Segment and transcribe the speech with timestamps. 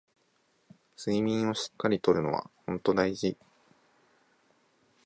[0.97, 3.37] 睡眠をしっかり取るのはほんと大事